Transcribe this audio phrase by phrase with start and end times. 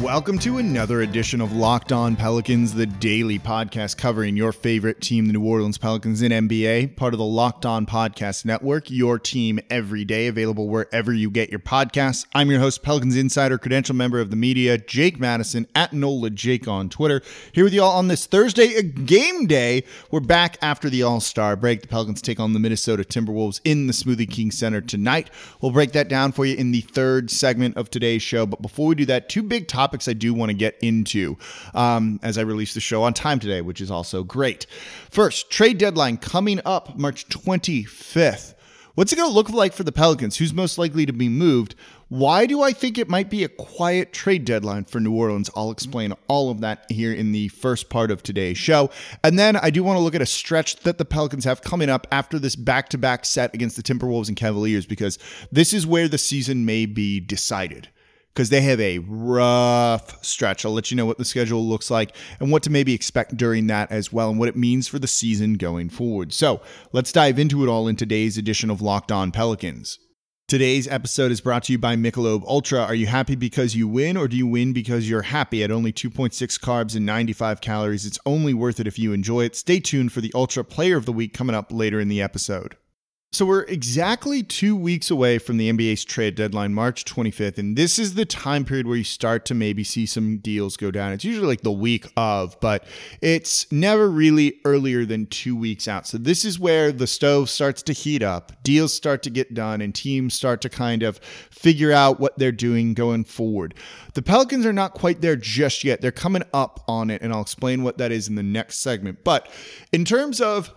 [0.00, 5.26] Welcome to another edition of Locked On Pelicans, the daily podcast covering your favorite team,
[5.26, 9.60] the New Orleans Pelicans in NBA, part of the Locked On Podcast Network, your team
[9.70, 12.26] every day, available wherever you get your podcasts.
[12.34, 16.68] I'm your host, Pelicans Insider, credential member of the media, Jake Madison, at NOLA Jake
[16.68, 17.22] on Twitter.
[17.52, 19.84] Here with you all on this Thursday, a game day.
[20.10, 21.82] We're back after the All Star break.
[21.82, 25.30] The Pelicans take on the Minnesota Timberwolves in the Smoothie King Center tonight.
[25.60, 28.44] We'll break that down for you in the third segment of today's show.
[28.44, 31.36] But before we do that, two big topics topics I do want to get into
[31.74, 34.64] um, as I release the show on time today, which is also great.
[35.10, 38.54] First, trade deadline coming up March 25th.
[38.94, 40.38] What's it going to look like for the Pelicans?
[40.38, 41.74] Who's most likely to be moved?
[42.08, 45.50] Why do I think it might be a quiet trade deadline for New Orleans?
[45.54, 48.88] I'll explain all of that here in the first part of today's show.
[49.22, 51.90] And then I do want to look at a stretch that the Pelicans have coming
[51.90, 55.18] up after this back to back set against the Timberwolves and Cavaliers, because
[55.52, 57.88] this is where the season may be decided
[58.34, 60.64] because they have a rough stretch.
[60.64, 63.68] I'll let you know what the schedule looks like and what to maybe expect during
[63.68, 66.32] that as well and what it means for the season going forward.
[66.32, 66.60] So
[66.92, 69.98] let's dive into it all in today's edition of Locked On Pelicans.
[70.46, 72.80] Today's episode is brought to you by Michelob Ultra.
[72.80, 75.64] Are you happy because you win, or do you win because you're happy?
[75.64, 79.56] At only 2.6 carbs and 95 calories, it's only worth it if you enjoy it.
[79.56, 82.76] Stay tuned for the Ultra Player of the Week coming up later in the episode.
[83.34, 87.98] So we're exactly two weeks away from the NBA's trade deadline, March 25th, and this
[87.98, 91.10] is the time period where you start to maybe see some deals go down.
[91.10, 92.84] It's usually like the week of, but
[93.20, 96.06] it's never really earlier than two weeks out.
[96.06, 99.80] So this is where the stove starts to heat up, deals start to get done,
[99.80, 101.18] and teams start to kind of
[101.50, 103.74] figure out what they're doing going forward.
[104.12, 106.00] The Pelicans are not quite there just yet.
[106.00, 109.24] They're coming up on it, and I'll explain what that is in the next segment.
[109.24, 109.50] But
[109.92, 110.72] in terms of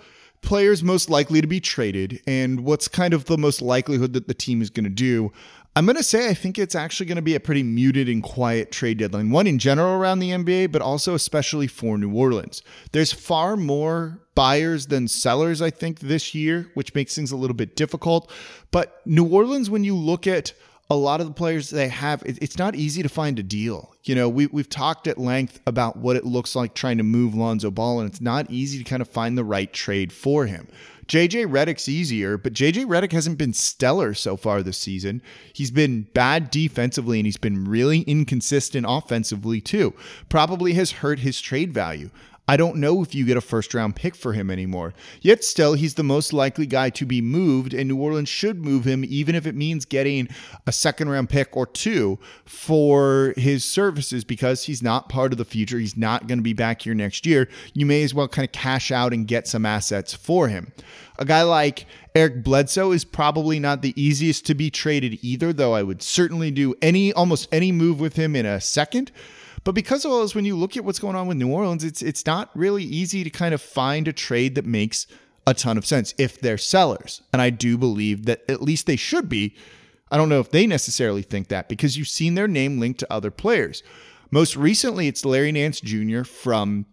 [0.47, 4.33] players most likely to be traded and what's kind of the most likelihood that the
[4.33, 5.29] team is going to do,
[5.75, 8.23] I'm going to say I think it's actually going to be a pretty muted and
[8.23, 9.29] quiet trade deadline.
[9.29, 12.63] One in general around the NBA, but also especially for New Orleans.
[12.93, 17.53] There's far more buyers than sellers, I think, this year, which makes things a little
[17.53, 18.31] bit difficult.
[18.71, 20.53] But New Orleans, when you look at
[20.89, 23.93] a lot of the players they have, it's not easy to find a deal.
[24.03, 27.35] You know, we, we've talked at length about what it looks like trying to move
[27.35, 30.67] Lonzo Ball, and it's not easy to kind of find the right trade for him.
[31.07, 35.21] JJ Redick's easier, but JJ Redick hasn't been stellar so far this season.
[35.53, 39.93] He's been bad defensively and he's been really inconsistent offensively too.
[40.27, 42.09] Probably has hurt his trade value.
[42.49, 44.93] I don't know if you get a first round pick for him anymore.
[45.21, 48.85] Yet still, he's the most likely guy to be moved, and New Orleans should move
[48.85, 50.29] him, even if it means getting
[50.65, 55.45] a second round pick or two for his services because he's not part of the
[55.45, 55.77] future.
[55.77, 57.49] He's not going to be back here next year.
[57.73, 60.71] You may as well kind of cash out and get some assets for him.
[61.19, 61.85] A guy like
[62.15, 66.51] Eric Bledsoe is probably not the easiest to be traded either, though I would certainly
[66.51, 69.11] do any almost any move with him in a second.
[69.67, 71.83] But because of all this, when you look at what's going on with New Orleans,
[71.83, 75.07] it's it's not really easy to kind of find a trade that makes
[75.45, 77.21] a ton of sense if they're sellers.
[77.33, 79.57] And I do believe that at least they should be.
[80.09, 83.11] I don't know if they necessarily think that because you've seen their name linked to
[83.11, 83.83] other players.
[84.31, 86.23] Most recently, it's Larry Nance Jr.
[86.23, 86.85] from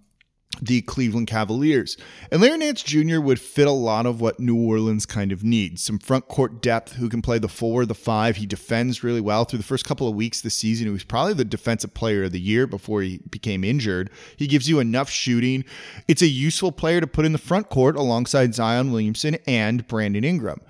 [0.60, 1.96] the Cleveland Cavaliers.
[2.30, 3.20] And Larry Nance Jr.
[3.20, 5.82] would fit a lot of what New Orleans kind of needs.
[5.82, 8.36] Some front court depth who can play the four, the five.
[8.36, 9.44] He defends really well.
[9.44, 12.32] Through the first couple of weeks this season, he was probably the defensive player of
[12.32, 14.10] the year before he became injured.
[14.36, 15.64] He gives you enough shooting.
[16.08, 20.24] It's a useful player to put in the front court alongside Zion Williamson and Brandon
[20.24, 20.60] Ingram.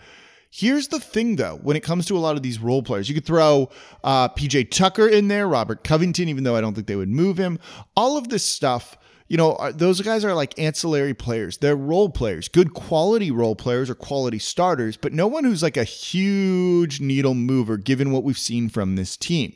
[0.56, 3.14] Here's the thing, though, when it comes to a lot of these role players, you
[3.16, 3.70] could throw
[4.04, 7.38] uh, PJ Tucker in there, Robert Covington, even though I don't think they would move
[7.38, 7.58] him.
[7.96, 8.96] All of this stuff
[9.28, 11.58] you know, those guys are like ancillary players.
[11.58, 15.76] They're role players, good quality role players or quality starters, but no one who's like
[15.76, 19.54] a huge needle mover given what we've seen from this team.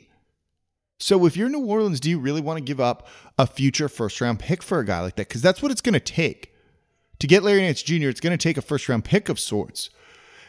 [0.99, 3.07] So if you're New Orleans, do you really want to give up
[3.37, 5.27] a future first round pick for a guy like that?
[5.27, 6.53] Because that's what it's going to take.
[7.19, 9.89] To get Larry Nance Jr., it's going to take a first round pick of sorts.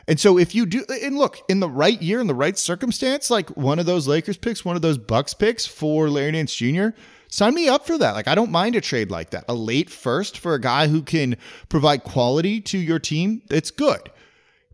[0.08, 3.30] And so if you do, and look, in the right year, in the right circumstance,
[3.30, 6.88] like one of those Lakers picks, one of those Bucks picks for Larry Nance Jr.,
[7.30, 8.14] sign me up for that.
[8.14, 9.44] Like, I don't mind a trade like that.
[9.48, 11.36] A late first for a guy who can
[11.68, 14.10] provide quality to your team, it's good.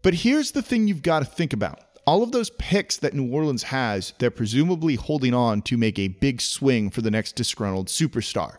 [0.03, 1.81] But here's the thing you've got to think about.
[2.06, 6.08] All of those picks that New Orleans has, they're presumably holding on to make a
[6.08, 8.59] big swing for the next disgruntled superstar.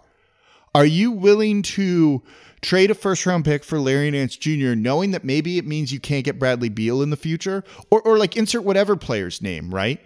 [0.76, 2.22] Are you willing to
[2.62, 6.00] trade a first round pick for Larry Nance Jr., knowing that maybe it means you
[6.00, 7.64] can't get Bradley Beal in the future?
[7.90, 10.02] Or, or like insert whatever player's name, right?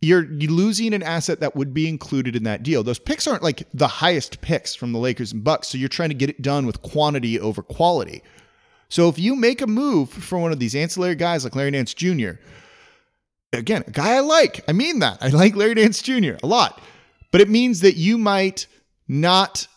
[0.00, 2.82] You're, losing an asset that would be included in that deal.
[2.82, 6.08] Those picks aren't like the highest picks from the Lakers and Bucks, so you're trying
[6.08, 8.22] to get it done with quantity over quality.
[8.88, 11.94] So if you make a move for one of these ancillary guys like Larry Nance
[11.94, 12.32] Jr.,
[13.52, 15.18] again, a guy I like, I mean that.
[15.20, 16.34] I like Larry Nance Jr.
[16.42, 16.80] a lot,
[17.30, 18.66] but it means that you might
[19.06, 19.68] not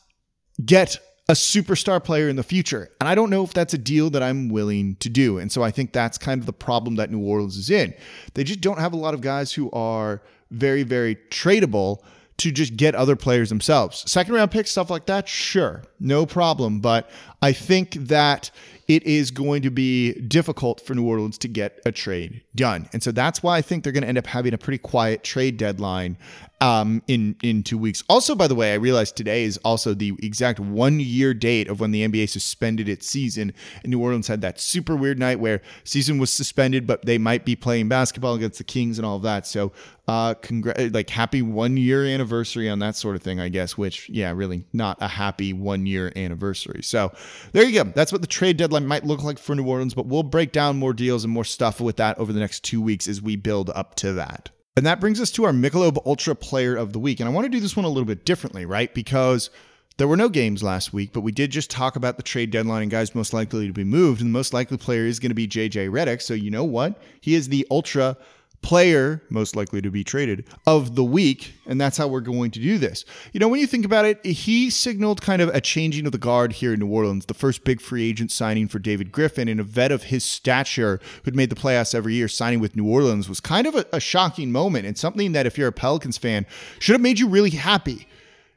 [0.64, 1.00] get
[1.30, 2.90] a superstar player in the future.
[3.00, 5.38] And I don't know if that's a deal that I'm willing to do.
[5.38, 7.94] And so I think that's kind of the problem that New Orleans is in.
[8.34, 10.22] They just don't have a lot of guys who are
[10.52, 12.00] very, very tradable
[12.38, 14.10] to just get other players themselves.
[14.10, 16.80] Second round picks, stuff like that, sure, no problem.
[16.80, 17.10] But
[17.42, 18.52] I think that
[18.88, 22.90] it is going to be difficult for New Orleans to get a trade done.
[22.94, 25.24] And so that's why I think they're going to end up having a pretty quiet
[25.24, 26.18] trade deadline
[26.64, 28.04] um, in in two weeks.
[28.08, 31.80] Also, by the way, I realized today is also the exact one year date of
[31.80, 33.54] when the NBA suspended its season.
[33.84, 37.44] And New Orleans had that super weird night where season was suspended, but they might
[37.44, 39.46] be playing basketball against the Kings and all of that.
[39.46, 39.74] So,
[40.08, 43.78] uh, congr- like happy one year anniversary on that sort of thing, I guess.
[43.78, 46.82] Which, yeah, really not a happy one year anniversary.
[46.84, 47.14] So,
[47.54, 47.90] there you go.
[47.92, 49.94] That's what the trade deadline might look like for New Orleans.
[49.94, 52.82] But we'll break down more deals and more stuff with that over the next two
[52.82, 54.50] weeks as we build up to that.
[54.76, 57.20] And that brings us to our Michelob Ultra Player of the Week.
[57.20, 58.92] And I want to do this one a little bit differently, right?
[58.94, 59.52] Because
[59.98, 62.82] there were no games last week, but we did just talk about the trade deadline
[62.82, 64.22] and guys most likely to be moved.
[64.22, 66.22] And the most likely player is going to be JJ Redick.
[66.22, 67.00] So you know what?
[67.22, 68.18] He is the Ultra
[68.64, 72.60] player most likely to be traded of the week and that's how we're going to
[72.60, 73.06] do this.
[73.32, 76.18] You know when you think about it he signaled kind of a changing of the
[76.18, 79.60] guard here in new orleans the first big free agent signing for david griffin and
[79.60, 83.28] a vet of his stature who'd made the playoffs every year signing with new orleans
[83.28, 86.46] was kind of a, a shocking moment and something that if you're a pelicans fan
[86.80, 88.08] should have made you really happy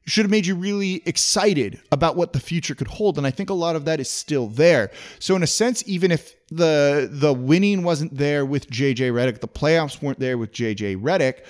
[0.06, 3.50] should have made you really excited about what the future could hold and i think
[3.50, 4.90] a lot of that is still there.
[5.18, 9.48] So in a sense even if the the winning wasn't there with JJ Redick, the
[9.48, 11.44] playoffs weren't there with JJ Redick,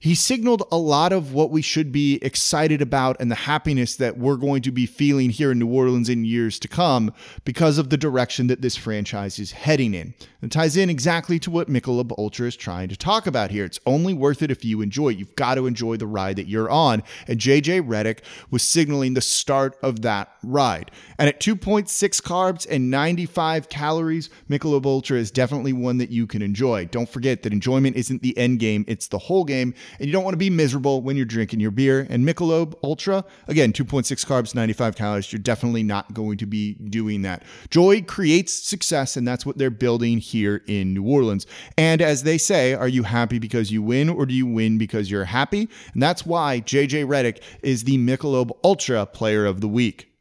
[0.00, 4.18] he signaled a lot of what we should be excited about and the happiness that
[4.18, 7.12] we're going to be feeling here in New Orleans in years to come
[7.44, 10.14] because of the direction that this franchise is heading in.
[10.42, 13.64] It ties in exactly to what Michelob Ultra is trying to talk about here.
[13.64, 15.18] It's only worth it if you enjoy it.
[15.18, 17.02] You've got to enjoy the ride that you're on.
[17.26, 18.20] And JJ Redick
[18.50, 20.92] was signaling the start of that ride.
[21.18, 21.88] And at 2.6
[22.22, 26.84] carbs and 95 calories, Michelob Ultra is definitely one that you can enjoy.
[26.86, 30.24] Don't forget that enjoyment isn't the end game, it's the whole game and you don't
[30.24, 32.06] want to be miserable when you're drinking your beer.
[32.08, 35.32] And Michelob Ultra, again, 2.6 carbs, 95 calories.
[35.32, 37.42] You're definitely not going to be doing that.
[37.70, 41.46] Joy creates success, and that's what they're building here in New Orleans.
[41.76, 45.10] And as they say, are you happy because you win, or do you win because
[45.10, 45.68] you're happy?
[45.92, 50.15] And that's why JJ Redick is the Michelob Ultra Player of the Week.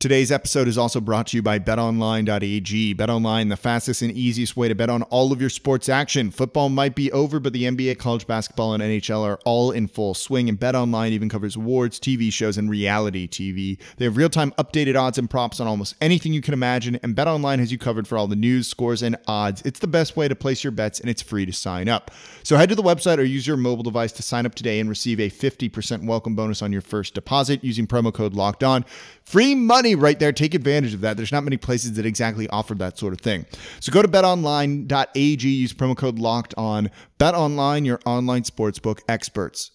[0.00, 2.94] Today's episode is also brought to you by betonline.ag.
[2.94, 6.30] Betonline, the fastest and easiest way to bet on all of your sports action.
[6.30, 10.14] Football might be over, but the NBA, college basketball, and NHL are all in full
[10.14, 13.78] swing, and betonline even covers awards, TV shows, and reality TV.
[13.98, 17.58] They have real-time updated odds and props on almost anything you can imagine, and betonline
[17.58, 19.60] has you covered for all the news, scores, and odds.
[19.66, 22.10] It's the best way to place your bets, and it's free to sign up.
[22.42, 24.88] So head to the website or use your mobile device to sign up today and
[24.88, 28.86] receive a 50% welcome bonus on your first deposit using promo code LOCKED ON.
[29.30, 30.32] Free money right there.
[30.32, 31.16] Take advantage of that.
[31.16, 33.46] There's not many places that exactly offer that sort of thing.
[33.78, 36.90] So go to betonline.ag, use promo code locked on.
[37.18, 39.70] Bet online, your online sportsbook experts.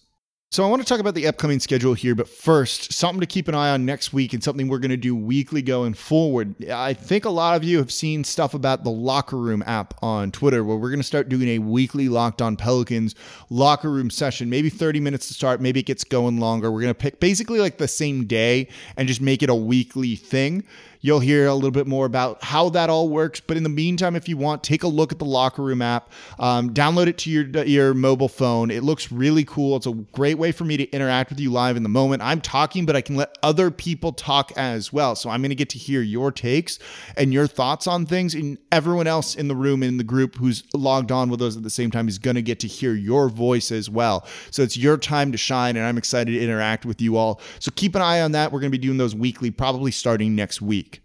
[0.52, 3.48] So I want to talk about the upcoming schedule here, but first, something to keep
[3.48, 6.54] an eye on next week and something we're going to do weekly going forward.
[6.70, 10.30] I think a lot of you have seen stuff about the Locker Room app on
[10.30, 13.16] Twitter where we're going to start doing a weekly Locked On Pelicans
[13.50, 16.70] locker room session, maybe 30 minutes to start, maybe it gets going longer.
[16.70, 20.14] We're going to pick basically like the same day and just make it a weekly
[20.14, 20.62] thing.
[21.06, 23.38] You'll hear a little bit more about how that all works.
[23.38, 26.10] But in the meantime, if you want, take a look at the Locker Room app.
[26.40, 28.72] Um, download it to your your mobile phone.
[28.72, 29.76] It looks really cool.
[29.76, 32.22] It's a great way for me to interact with you live in the moment.
[32.22, 35.14] I'm talking, but I can let other people talk as well.
[35.14, 36.80] So I'm going to get to hear your takes
[37.16, 40.64] and your thoughts on things, and everyone else in the room in the group who's
[40.74, 43.28] logged on with us at the same time is going to get to hear your
[43.28, 44.26] voice as well.
[44.50, 47.40] So it's your time to shine, and I'm excited to interact with you all.
[47.60, 48.50] So keep an eye on that.
[48.50, 50.95] We're going to be doing those weekly, probably starting next week.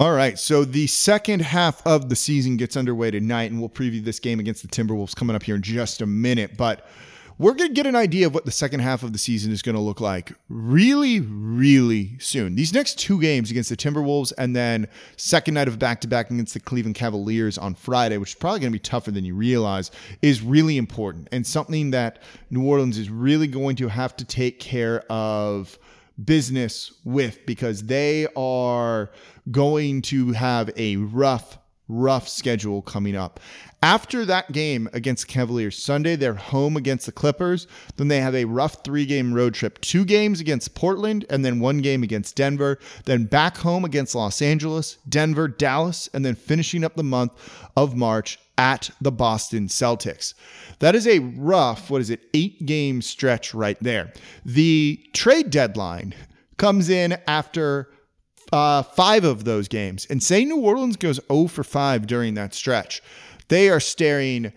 [0.00, 4.02] All right, so the second half of the season gets underway tonight, and we'll preview
[4.02, 6.56] this game against the Timberwolves coming up here in just a minute.
[6.56, 6.88] But
[7.36, 9.60] we're going to get an idea of what the second half of the season is
[9.60, 12.54] going to look like really, really soon.
[12.54, 14.88] These next two games against the Timberwolves and then
[15.18, 18.60] second night of back to back against the Cleveland Cavaliers on Friday, which is probably
[18.60, 19.90] going to be tougher than you realize,
[20.22, 24.60] is really important and something that New Orleans is really going to have to take
[24.60, 25.78] care of
[26.24, 29.10] business with because they are
[29.50, 31.58] going to have a rough
[31.90, 33.40] rough schedule coming up.
[33.82, 37.66] After that game against Cavaliers Sunday, they're home against the Clippers.
[37.96, 41.60] Then they have a rough three game road trip two games against Portland, and then
[41.60, 42.78] one game against Denver.
[43.06, 47.32] Then back home against Los Angeles, Denver, Dallas, and then finishing up the month
[47.76, 50.34] of March at the Boston Celtics.
[50.80, 54.12] That is a rough, what is it, eight game stretch right there.
[54.44, 56.14] The trade deadline
[56.58, 57.90] comes in after
[58.52, 60.06] uh, five of those games.
[60.10, 63.02] And say New Orleans goes 0 for 5 during that stretch,
[63.48, 64.52] they are staring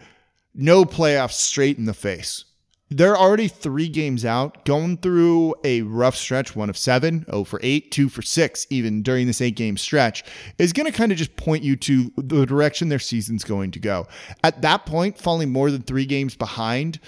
[0.54, 2.46] no playoffs straight in the face.
[2.90, 7.60] They're already three games out, going through a rough stretch, one of seven, 0 for
[7.64, 10.24] 8, 2 for 6, even during this eight game stretch,
[10.60, 13.80] is going to kind of just point you to the direction their season's going to
[13.80, 14.06] go.
[14.44, 17.00] At that point, falling more than three games behind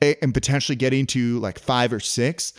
[0.00, 2.52] and potentially getting to like five or six,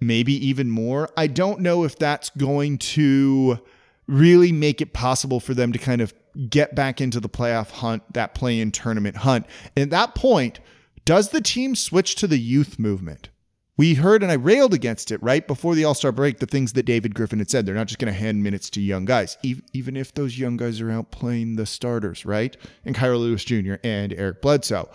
[0.00, 1.08] maybe even more.
[1.16, 3.58] I don't know if that's going to
[4.06, 6.12] really make it possible for them to kind of
[6.48, 9.46] get back into the playoff hunt, that play in tournament hunt.
[9.76, 10.60] And at that point,
[11.04, 13.30] does the team switch to the youth movement?
[13.76, 16.38] We heard and I railed against it right before the All Star break.
[16.38, 18.80] The things that David Griffin had said, they're not just going to hand minutes to
[18.80, 22.56] young guys, even if those young guys are out playing the starters, right?
[22.84, 23.76] And Kira Lewis Jr.
[23.82, 24.90] and Eric Bledsoe.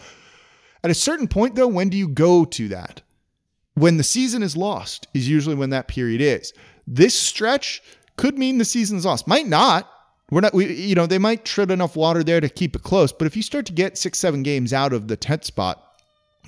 [0.83, 3.01] At a certain point, though, when do you go to that?
[3.75, 6.53] When the season is lost is usually when that period is.
[6.87, 7.81] This stretch
[8.17, 9.27] could mean the season's lost.
[9.27, 9.89] Might not.
[10.31, 13.11] We're not, we, you know, they might tread enough water there to keep it close.
[13.11, 15.81] But if you start to get six, seven games out of the 10th spot,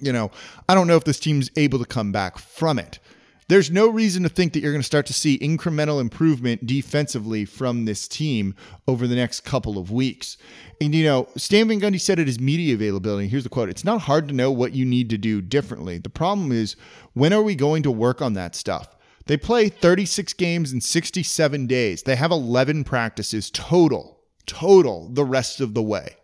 [0.02, 0.32] you know,
[0.68, 3.00] I don't know if this team's able to come back from it.
[3.50, 7.46] There's no reason to think that you're going to start to see incremental improvement defensively
[7.46, 8.54] from this team
[8.90, 10.36] over the next couple of weeks.
[10.82, 13.86] And, you know, Stan Van Gundy said at his media availability, here's the quote It's
[13.86, 15.98] not hard to know what you need to do differently.
[15.98, 16.76] The problem is,
[17.14, 18.98] when are we going to work on that stuff?
[19.28, 22.04] They play 36 games in 67 days.
[22.04, 26.18] They have 11 practices total, total the rest of the way.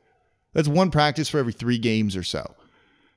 [0.51, 2.53] That's one practice for every three games or so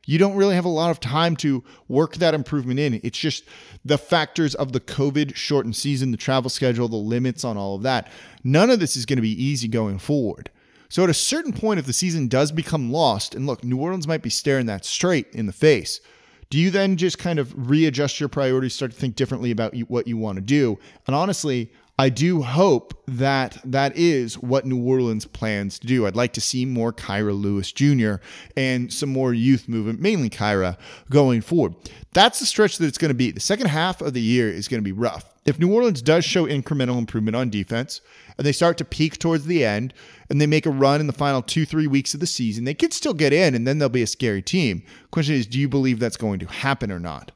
[0.06, 3.00] you don't really have a lot of time to work that improvement in.
[3.04, 3.44] It's just
[3.84, 7.82] the factors of the COVID shortened season, the travel schedule, the limits on all of
[7.82, 8.10] that.
[8.42, 10.50] None of this is going to be easy going forward.
[10.88, 14.06] So at a certain point, if the season does become lost, and look, New Orleans
[14.06, 16.00] might be staring that straight in the face.
[16.48, 20.06] Do you then just kind of readjust your priorities, start to think differently about what
[20.06, 20.78] you want to do?
[21.08, 26.06] And honestly, I do hope that that is what New Orleans plans to do.
[26.06, 28.16] I'd like to see more Kira Lewis Jr.
[28.54, 30.76] and some more youth movement, mainly Kira,
[31.08, 31.74] going forward.
[32.12, 33.30] That's the stretch that it's going to be.
[33.30, 35.32] The second half of the year is going to be rough.
[35.46, 38.02] If New Orleans does show incremental improvement on defense
[38.36, 39.94] and they start to peak towards the end
[40.28, 42.74] and they make a run in the final two, three weeks of the season, they
[42.74, 44.82] could still get in and then they'll be a scary team.
[45.12, 47.32] Question is, do you believe that's going to happen or not?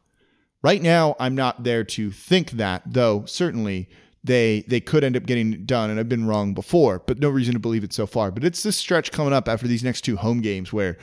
[0.63, 3.89] Right now, I'm not there to think that, though certainly
[4.23, 5.91] they they could end up getting done.
[5.91, 8.31] And I've been wrong before, but no reason to believe it so far.
[8.31, 10.99] But it's this stretch coming up after these next two home games where,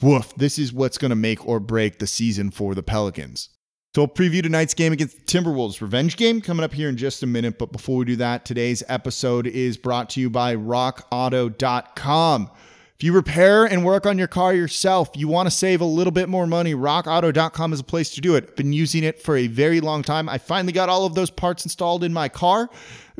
[0.00, 3.50] woof, this is what's going to make or break the season for the Pelicans.
[3.94, 7.22] So we'll preview tonight's game against the Timberwolves revenge game coming up here in just
[7.22, 7.58] a minute.
[7.58, 12.50] But before we do that, today's episode is brought to you by rockauto.com.
[12.96, 16.12] If you repair and work on your car yourself, you want to save a little
[16.12, 18.54] bit more money, rockauto.com is a place to do it.
[18.54, 20.28] Been using it for a very long time.
[20.28, 22.70] I finally got all of those parts installed in my car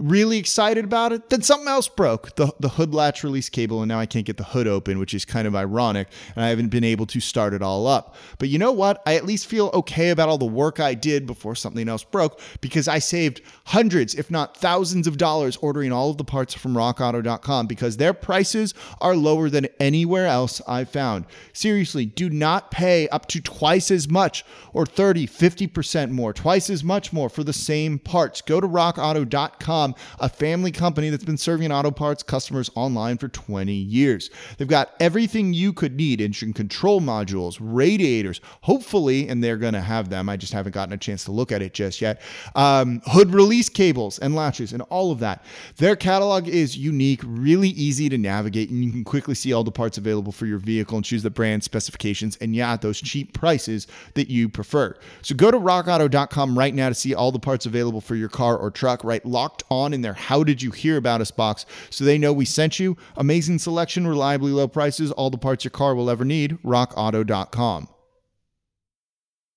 [0.03, 1.31] really excited about it.
[1.31, 4.37] Then something else broke the, the hood latch release cable, and now I can't get
[4.37, 6.09] the hood open, which is kind of ironic.
[6.35, 8.17] And I haven't been able to start it all up.
[8.39, 9.03] But you know what?
[9.07, 12.41] I at least feel okay about all the work I did before something else broke
[12.61, 16.75] because I saved hundreds, if not thousands of dollars ordering all of the parts from
[16.75, 21.27] rockauto.com because their prices are lower than anywhere else I've found.
[21.53, 26.83] Seriously, do not pay up to twice as much or 30, 50% more, twice as
[26.83, 28.41] much more for the same parts.
[28.41, 33.73] Go to rockauto.com a family company that's been serving auto parts customers online for 20
[33.73, 34.31] years.
[34.59, 39.81] They've got everything you could need engine control modules, radiators, hopefully, and they're going to
[39.81, 40.29] have them.
[40.29, 42.21] I just haven't gotten a chance to look at it just yet.
[42.55, 45.45] Um, hood release cables and latches and all of that.
[45.77, 49.73] Their catalog is unique, really easy to navigate, and you can quickly see all the
[49.73, 53.87] parts available for your vehicle and choose the brand specifications and, yeah, those cheap prices
[54.15, 54.97] that you prefer.
[55.23, 58.57] So go to rockauto.com right now to see all the parts available for your car
[58.57, 59.25] or truck, right?
[59.25, 62.45] Locked on in their How Did You Hear About Us box so they know we
[62.45, 62.97] sent you.
[63.17, 66.59] Amazing selection, reliably low prices, all the parts your car will ever need.
[66.63, 67.89] RockAuto.com.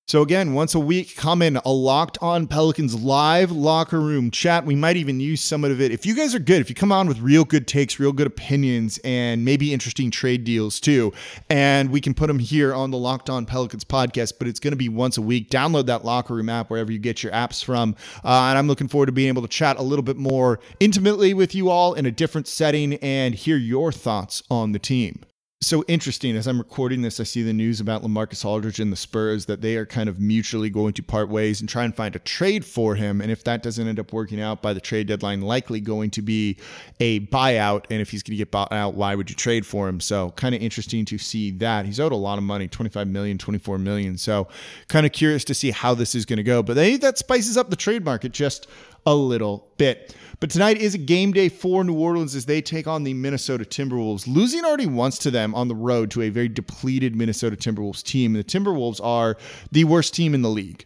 [0.08, 4.64] So, again, once a week, come in a locked on Pelicans live locker room chat.
[4.64, 5.92] We might even use some of it.
[5.92, 8.28] If you guys are good, if you come on with real good takes, real good
[8.28, 11.12] opinions, and maybe interesting trade deals too,
[11.50, 14.74] and we can put them here on the Locked On Pelicans podcast, but it's going
[14.74, 15.50] to be once a week.
[15.50, 17.96] Download that locker room app wherever you get your apps from.
[18.24, 21.34] Uh, and I'm looking forward to being able to chat a little bit more intimately
[21.34, 25.24] with you all in a different setting and hear your thoughts on the team
[25.66, 28.96] so interesting as I'm recording this, I see the news about Lamarcus Aldridge and the
[28.96, 32.16] Spurs that they are kind of mutually going to part ways and try and find
[32.16, 33.20] a trade for him.
[33.20, 36.22] And if that doesn't end up working out by the trade deadline, likely going to
[36.22, 36.58] be
[37.00, 37.86] a buyout.
[37.90, 40.00] And if he's going to get bought out, why would you trade for him?
[40.00, 41.88] So kind of interesting to see that.
[41.88, 44.20] He's owed a lot of money, 25 million, 24 million.
[44.20, 44.48] So
[44.88, 46.62] kind of curious to see how this is going to go.
[46.62, 48.68] But that spices up the trade market just
[49.06, 50.16] a little bit.
[50.40, 53.64] But tonight is a game day for New Orleans as they take on the Minnesota
[53.64, 58.04] Timberwolves, losing already once to them on the road to a very depleted Minnesota Timberwolves
[58.04, 58.34] team.
[58.34, 59.38] The Timberwolves are
[59.72, 60.86] the worst team in the league.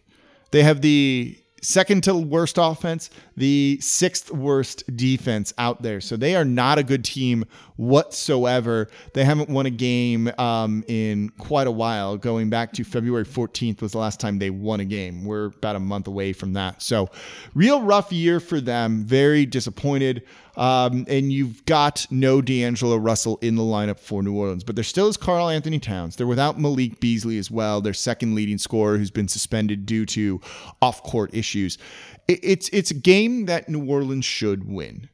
[0.52, 6.00] They have the second to worst offense, the sixth worst defense out there.
[6.00, 7.44] So they are not a good team
[7.76, 8.88] whatsoever.
[9.14, 12.16] They haven't won a game um, in quite a while.
[12.16, 15.24] Going back to February 14th was the last time they won a game.
[15.24, 16.82] We're about a month away from that.
[16.82, 17.08] So,
[17.54, 19.04] real rough year for them.
[19.04, 20.24] Very disappointed.
[20.56, 24.84] Um, and you've got no D'Angelo Russell in the lineup for New Orleans, but there
[24.84, 26.16] still is Karl-Anthony Towns.
[26.16, 30.40] They're without Malik Beasley as well, their second leading scorer who's been suspended due to
[30.82, 31.49] off court issues.
[31.54, 35.08] It's, it's a game that New Orleans should win.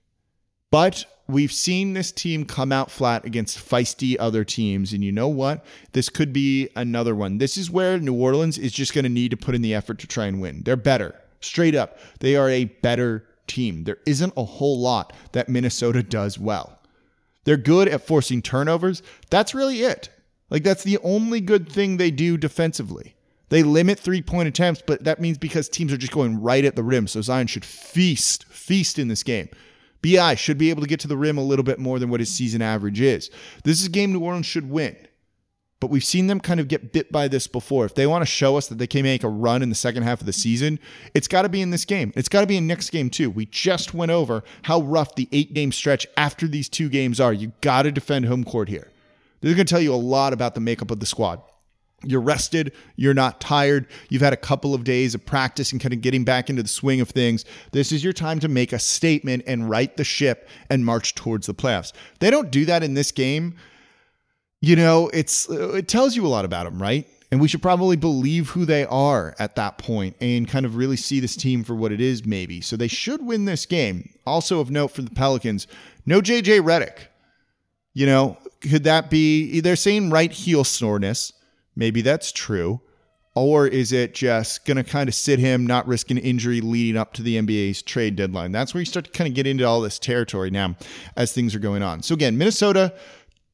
[0.71, 4.93] But we've seen this team come out flat against feisty other teams.
[4.93, 5.65] And you know what?
[5.93, 7.39] This could be another one.
[7.39, 9.99] This is where New Orleans is just going to need to put in the effort
[10.01, 10.63] to try and win.
[10.65, 11.15] They're better.
[11.41, 11.99] Straight up.
[12.21, 13.85] They are a better team.
[13.85, 16.79] There isn't a whole lot that Minnesota does well.
[17.45, 19.03] They're good at forcing turnovers.
[19.31, 20.11] That's really it.
[20.51, 23.16] Like, that's the only good thing they do defensively.
[23.49, 26.77] They limit three point attempts, but that means because teams are just going right at
[26.77, 27.07] the rim.
[27.07, 29.49] So Zion should feast, feast in this game.
[30.03, 32.21] BI should be able to get to the rim a little bit more than what
[32.21, 33.31] his season average is.
[33.65, 34.97] This is a game New Orleans should win.
[35.79, 37.85] But we've seen them kind of get bit by this before.
[37.85, 40.05] If they want to show us that they can make a run in the second
[40.05, 40.79] half of the season,
[41.13, 42.13] it's got to be in this game.
[42.17, 43.29] It's got to be in next game, too.
[43.29, 47.33] We just went over how rough the eight game stretch after these two games are.
[47.33, 48.91] You got to defend home court here.
[49.43, 51.43] This is going to tell you a lot about the makeup of the squad.
[52.07, 55.93] You're rested, you're not tired, you've had a couple of days of practice and kind
[55.93, 57.45] of getting back into the swing of things.
[57.73, 61.47] This is your time to make a statement and right the ship and march towards
[61.47, 61.93] the playoffs.
[62.21, 63.57] They don't do that in this game
[64.61, 67.07] you know, it's uh, it tells you a lot about them, right?
[67.31, 70.97] And we should probably believe who they are at that point and kind of really
[70.97, 72.61] see this team for what it is, maybe.
[72.61, 74.11] So they should win this game.
[74.27, 75.67] Also, of note for the Pelicans,
[76.07, 77.09] no JJ Redick.
[77.95, 81.33] You know, could that be they're saying right heel soreness?
[81.77, 82.81] Maybe that's true.
[83.35, 86.97] Or is it just going to kind of sit him, not risk an injury leading
[86.97, 88.51] up to the NBA's trade deadline?
[88.51, 90.75] That's where you start to kind of get into all this territory now
[91.17, 92.03] as things are going on.
[92.03, 92.95] So, again, Minnesota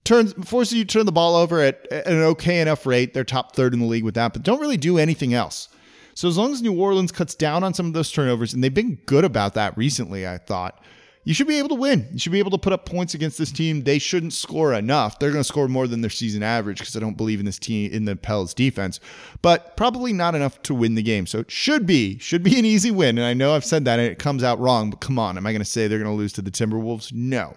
[0.05, 3.13] turns forces you to turn the ball over at, at an okay enough rate.
[3.13, 5.69] They're top third in the league with that, but don't really do anything else.
[6.15, 8.73] So as long as New Orleans cuts down on some of those turnovers, and they've
[8.73, 10.81] been good about that recently, I thought
[11.25, 12.09] you should be able to win.
[12.13, 13.85] You should be able to put up points against this team.
[13.85, 15.19] They shouldn't score enough.
[15.19, 17.61] They're going to score more than their season average because I don't believe in this
[17.61, 18.99] team in the Pels defense,
[19.41, 21.27] but probably not enough to win the game.
[21.27, 23.19] So it should be should be an easy win.
[23.19, 25.47] And I know I've said that and it comes out wrong, but come on, am
[25.47, 27.13] I going to say they're going to lose to the Timberwolves?
[27.13, 27.55] No.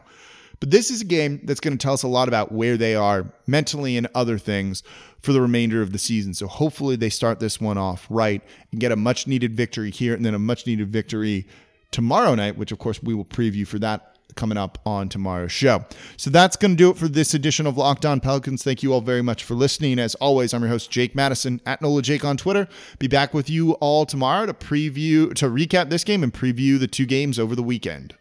[0.59, 2.95] But this is a game that's going to tell us a lot about where they
[2.95, 4.83] are mentally and other things
[5.21, 6.33] for the remainder of the season.
[6.33, 10.13] So hopefully they start this one off right and get a much needed victory here
[10.13, 11.47] and then a much needed victory
[11.91, 15.85] tomorrow night, which of course we will preview for that coming up on tomorrow's show.
[16.17, 18.63] So that's going to do it for this edition of Locked On Pelicans.
[18.63, 19.97] Thank you all very much for listening.
[19.97, 22.67] As always, I'm your host Jake Madison at Nola Jake on Twitter.
[22.99, 26.87] Be back with you all tomorrow to preview to recap this game and preview the
[26.87, 28.13] two games over the weekend.